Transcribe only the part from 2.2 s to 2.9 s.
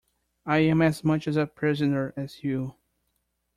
you.